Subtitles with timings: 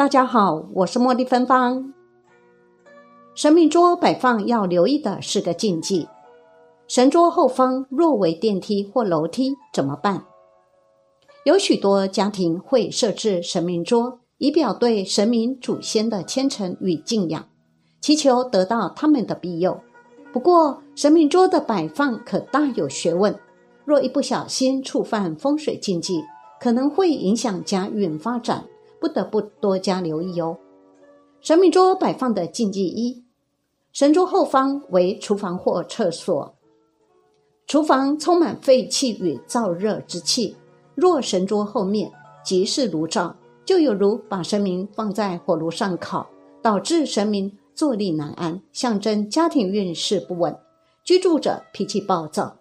[0.00, 1.92] 大家好，我是茉莉芬芳。
[3.34, 6.08] 神明桌摆放要留意的是个禁忌：
[6.88, 10.24] 神桌后方若为电梯或楼梯怎么办？
[11.44, 17.46] 有许多家庭会设置神明桌，以表对神明祖先的虔诚与敬仰，
[18.00, 19.82] 祈求得到他们的庇佑。
[20.32, 23.38] 不过，神明桌的摆放可大有学问，
[23.84, 26.22] 若一不小心触犯风水禁忌，
[26.58, 28.64] 可能会影响家运发展，
[29.00, 30.58] 不得不多加留意哦。
[31.40, 33.24] 神明桌摆放的禁忌一：
[33.92, 36.54] 神桌后方为厨房或厕所，
[37.66, 40.56] 厨房充满废气与燥热之气，
[40.94, 42.12] 若神桌后面
[42.44, 43.34] 即是炉灶，
[43.64, 46.28] 就有如把神明放在火炉上烤，
[46.60, 47.56] 导致神明。
[47.72, 50.54] 坐立难安，象征家庭运势不稳，
[51.02, 52.54] 居住者脾气暴躁。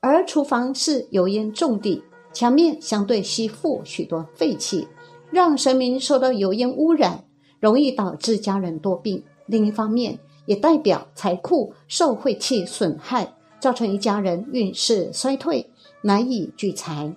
[0.00, 4.88] 而厨房是油烟重地，墙面相对吸附许多废气，
[5.32, 7.24] 让神明受到油烟污染，
[7.58, 9.24] 容易导致家人多病。
[9.46, 15.68] 另一方面，也代表财库受晦气损害，造成一家人运势衰退，
[16.02, 17.12] 难以聚财。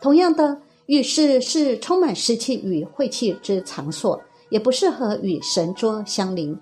[0.00, 4.22] 同样的，浴室是充满湿气与晦气之场所。
[4.50, 6.58] 也不适合与神桌相邻。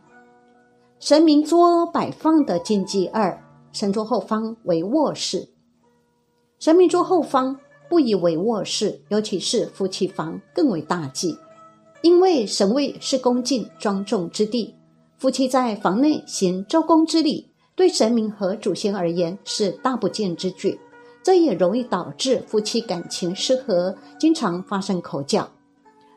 [0.99, 3.41] 神明桌摆放的禁忌二：
[3.73, 5.51] 神桌后方为卧室。
[6.59, 11.37] 神明桌后方不以为卧室，尤其是夫妻房更为大忌。
[12.03, 14.75] 因为神位是恭敬庄重之地，
[15.17, 20.79] 夫妻在房内行周公之礼，对神明和祖先而言是大不敬之举。
[21.23, 25.49] 这也容易导致夫妻感情失和，经常发生口角。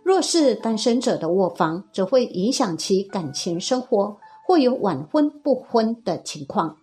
[0.03, 6.78] 若是单身者的卧房，则会影响其感情生活，或有晚婚不婚的情况。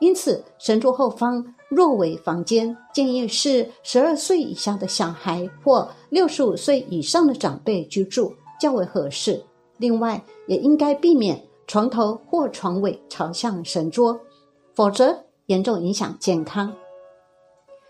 [0.00, 9.40] 因此，神桌后方若为房间，建议是十二岁以下的小孩或六十五岁以上的长辈居住较为合适。
[9.78, 14.20] 另外，也应该避免床头或床尾朝向神桌，
[14.74, 16.74] 否则严重影响健康。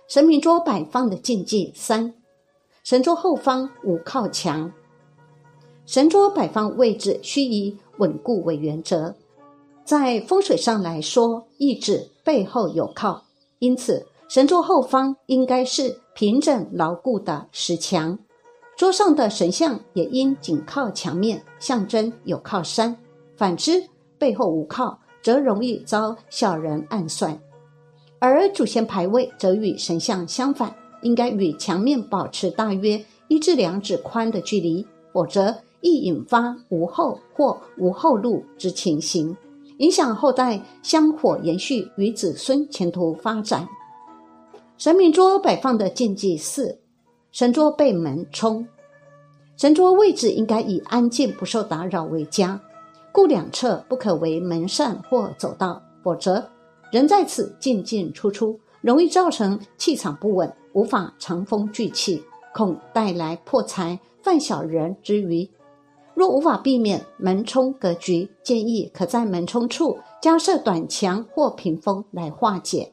[0.06, 2.12] 神明桌摆放的禁忌三：
[2.84, 4.70] 神桌后方无靠墙。
[5.86, 9.14] 神桌摆放位置需以稳固为原则，
[9.84, 13.24] 在风水上来说，意指背后有靠，
[13.60, 18.18] 因此神桌后方应该是平整牢固的石墙，
[18.76, 22.96] 桌上的神像也应紧靠墙面，象征有靠山。
[23.36, 23.84] 反之，
[24.18, 27.40] 背后无靠，则容易遭小人暗算。
[28.18, 35.54] 而祖先牌位则与神像相反，应该与墙面保持大约一至两指宽的距离，否则。
[35.82, 39.34] 易引发无后或无后路之情形，
[39.80, 43.66] 影响后代香火延续与子孙前途发展。
[44.76, 46.78] 神明桌摆放的禁忌四：
[47.32, 48.66] 神桌被门冲。
[49.56, 52.60] 神桌位置应该以安静不受打扰为佳，
[53.10, 56.46] 故两侧不可为门扇或走道，否则
[56.90, 62.22] 人在此进进出出，容易造成气场不稳，无法长风聚气，
[62.54, 65.48] 恐带来破财、犯小人之余。
[66.20, 72.92] 若无法避免门冲格局，建议可在门冲处加设短墙或屏风来化解。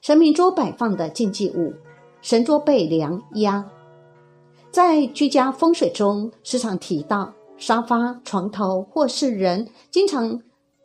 [0.00, 1.72] 神明桌摆放的禁忌物：
[2.20, 3.64] 神桌被梁压。
[4.72, 10.42] 在居家风水中，时常提到沙发、床头或是人经常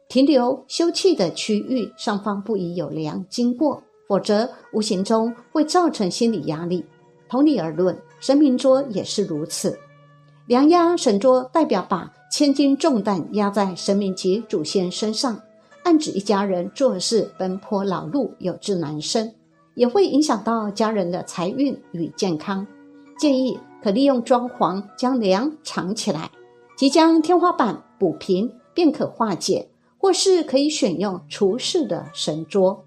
[0.08, 6.86] 停留休憩的区域上方不宜有梁经过，否则无形中会造成心理压力。
[7.28, 9.76] 同理而论，神明桌也是如此。
[10.48, 15.42] 梁压神桌代表把千斤重担压在神明及祖先身上，
[15.84, 19.34] 暗指一家人做事奔波劳碌，有志难伸，
[19.74, 22.68] 也会影响到家人的财运与健康。
[23.18, 26.30] 建议可利用装潢将梁藏起来，
[26.78, 29.68] 即将天花板补平便可化解，
[29.98, 32.86] 或是可以选用厨室的神桌。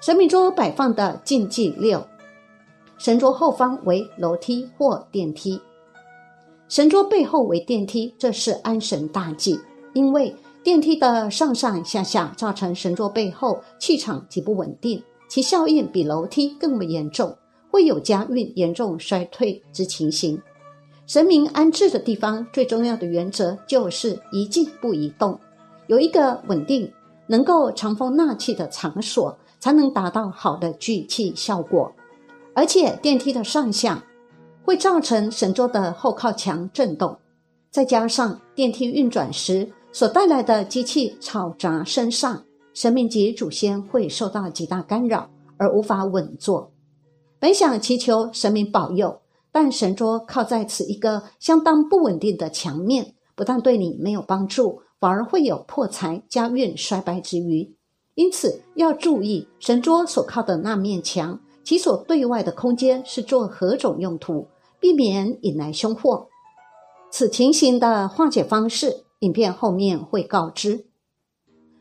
[0.00, 2.06] 神明桌摆放的禁忌六：
[2.96, 5.60] 神桌后方为楼梯或电梯。
[6.74, 9.60] 神桌背后为电梯，这是安神大忌。
[9.92, 10.34] 因为
[10.64, 17.38] 电梯的上上下下造成神桌背后气场极不稳定，其效应比楼梯更为严重，
[17.70, 20.42] 会有家运严重衰退之情形。
[21.06, 25.38] 神明安置的地方最重要的原则就是宜静不宜动，
[25.86, 26.92] 有一个稳定、
[27.28, 31.92] 能够藏风纳气的场所，才能达到好的聚气效果。
[32.52, 34.02] 而且电梯的上下。
[34.64, 37.16] 会造成神桌的后靠墙震动，
[37.70, 45.28] 再加上电梯运转时所带来的机器吵杂声上，神明及祖先会受到极大干扰
[45.58, 46.72] 而无法稳坐。
[47.38, 49.20] 本想祈求神明保佑，
[49.52, 57.76] 但神桌靠在此一个相当不稳定的墙面，不但对你没有帮助，反而会有破财、家运衰败之余。
[58.14, 64.46] 因此要注意神桌所靠的那面墙，其所对外的空间是做何种用途，
[64.84, 66.28] 避免引来凶祸。
[67.10, 70.84] 此情形的化解方式，影片后面会告知。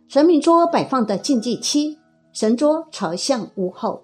[0.08, 1.98] 神明桌摆放的禁忌七：
[2.32, 4.04] 神桌朝向屋后，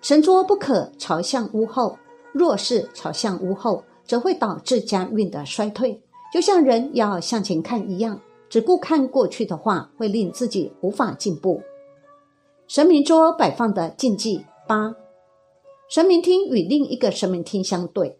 [0.00, 1.98] 神桌不可朝向屋后。
[2.32, 6.00] 若是朝向屋后，则会导致家运的衰退，
[6.32, 8.18] 就像人要向前看一样。
[8.48, 11.60] 只顾看过去的话，会令自己无法进步。
[12.66, 14.94] 神明桌摆放的禁忌八：
[15.88, 18.18] 神明厅与另一个神明厅相对。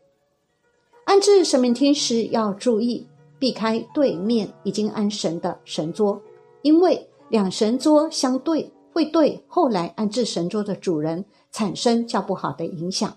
[1.05, 3.07] 安置神明厅时要注意
[3.39, 6.21] 避开对面已经安神的神桌，
[6.63, 13.17] 因为两神桌相对会对后来安置神桌的主人产生较不好的影响。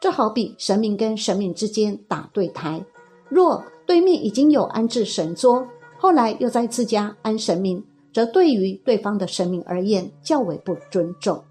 [0.00, 2.84] 这好比神明跟神明之间打对台，
[3.28, 5.66] 若对面已经有安置神桌。
[5.98, 11.42] 后来又在自家安神明，则对于对方的神明而言较为不尊重。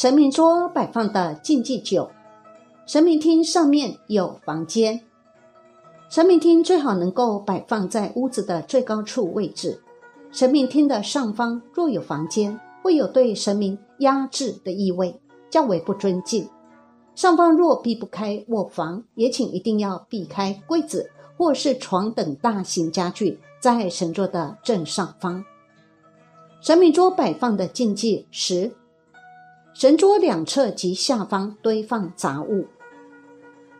[0.00, 2.10] 神明桌摆放的禁忌九，
[2.86, 4.98] 神明厅上面有房间，
[6.08, 9.78] 神明厅最好能够摆放在屋子的最高处位置。
[10.32, 15.20] 神明厅的上方若有房间，会有对神明压制的意味，
[15.50, 16.48] 较为不尊敬。
[17.14, 21.10] 上方若避不开卧房，也请一定要避开柜子。
[21.36, 25.44] 或是床等大型家具在神桌的正上方。
[26.62, 28.70] 神明桌摆放的禁忌十：
[29.80, 32.66] 神桌两侧及下方堆放杂物。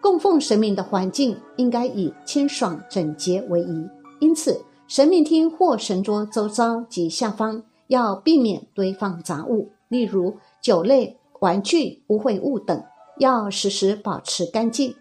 [0.01, 3.87] 供奉神明的环境应该以清爽整洁为宜，
[4.19, 12.83] 因此神明厅或神桌周遭及下方要避免堆放杂物，例如酒类、玩具、污秽物等，
[13.19, 14.95] 要时时保持干净。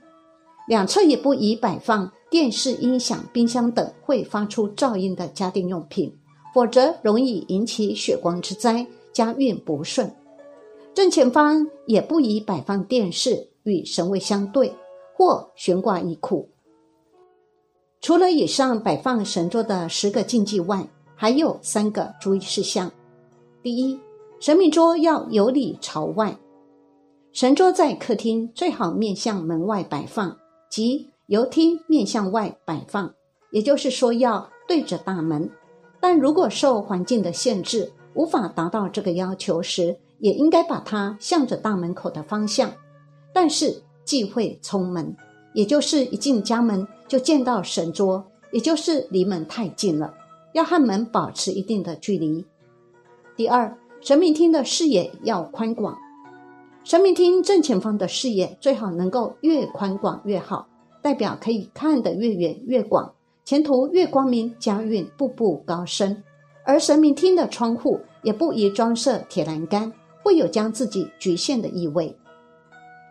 [0.68, 2.12] 两侧也不宜摆放。
[2.30, 6.14] 电视、音响、冰箱等会发出噪音的家电用品，
[6.54, 10.14] 否则容易引起血光之灾，家运不顺。
[11.00, 14.76] 正前方也不宜摆放电视，与神位相对
[15.16, 16.50] 或悬挂衣裤。
[18.02, 20.86] 除了以上摆放神桌的十个禁忌外，
[21.16, 22.92] 还有三个注意事项：
[23.64, 23.98] 第一，
[24.42, 26.38] 神明桌要有里朝外，
[27.32, 30.38] 神桌在客厅最好面向门外摆放，
[30.70, 31.08] 即。
[31.28, 33.14] 由厅面向外摆放，
[33.52, 35.50] 也就是说要对着大门。
[36.02, 42.72] 但如果受环境的限制，无法达到这个要求时，也应该把它向着大门口的方向。
[43.34, 45.16] 但是忌讳冲门，
[45.54, 50.14] 也就是一进家门就见到神桌，也就是离门太近了，
[50.54, 52.46] 要和门保持一定的距离。
[53.36, 55.98] 第二，神明厅的视野要宽广，
[56.84, 60.68] 神明厅正前方的视野最好能够越宽广越好。
[61.02, 63.14] 代表可以看得越远越广，
[63.46, 66.22] 前途越光明，家运步步高升。
[66.66, 69.94] 而神明厅的窗户也不宜装设铁栏杆，
[70.30, 72.16] 会有将自己局限的意味。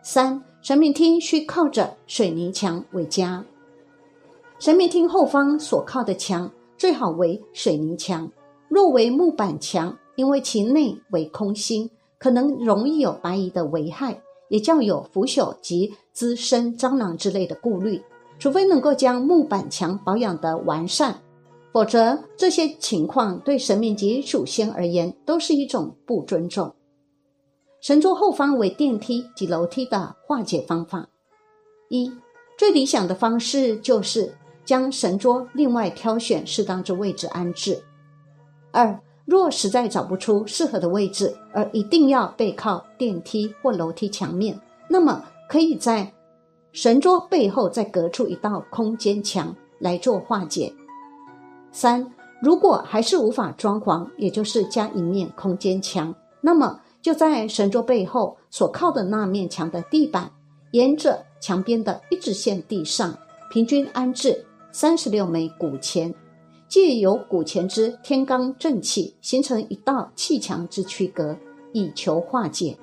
[0.05, 3.45] 三，神明厅需靠着水泥墙为佳。
[4.61, 8.31] 神明厅后方所靠的墙最好为水泥墙，
[8.69, 14.23] 若为木板墙，因为其内为空心，可能容易有白蚁的危害。
[14.49, 18.01] 也较有腐朽及滋生蟑螂之类的顾虑，
[18.39, 21.21] 除非能够将木板墙保养得完善，
[21.73, 26.73] 否则这些情况对神明及祖先而言都是一种不尊重。
[27.81, 31.09] 神桌后方为电梯及楼梯的化解方法：
[31.89, 32.13] 一、
[32.59, 37.81] 最理想的方式就是将神桌另外挑选适当之位置安置；
[38.73, 46.13] 二、若实在找不出适合的位置，而一定要背靠电梯或楼梯墙面，那么可以在
[46.73, 50.75] 神桌背后再隔出一道空间墙来做化解。
[51.71, 60.31] 三，如果还是无法装潢，也就是加一面空间墙，那么就在神桌背后所靠的那面墙的地板，
[60.73, 63.19] 沿着墙边的一直线地上，
[63.51, 66.15] 平均安置三十六枚古钱。
[66.69, 71.35] 借由古钱之天罡正气，形成一道砌墙之区隔，
[71.73, 72.77] 以求化解。